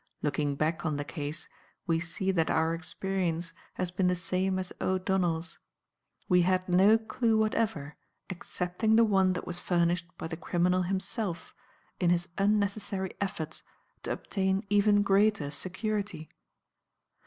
Looking 0.23 0.55
back 0.55 0.83
on 0.83 0.97
the 0.97 1.03
case, 1.05 1.47
we 1.85 1.99
see 1.99 2.31
that 2.31 2.49
our 2.49 2.73
experience 2.73 3.53
has 3.75 3.91
been 3.91 4.07
the 4.07 4.15
same 4.15 4.57
as 4.57 4.73
O'Donnell's; 4.81 5.59
we 6.27 6.41
had 6.41 6.67
no 6.67 6.97
clue 6.97 7.37
whatever 7.37 7.97
excepting 8.27 8.95
the 8.95 9.03
one 9.05 9.33
that 9.33 9.45
was 9.45 9.59
furnished 9.59 10.07
by 10.17 10.25
the 10.27 10.35
criminal 10.37 10.81
himself 10.81 11.53
in 11.99 12.09
his 12.09 12.27
unnecessary 12.39 13.13
efforts 13.21 13.61
to 14.01 14.11
obtain 14.11 14.65
even 14.71 15.03
greater 15.03 15.51
security. 15.51 16.29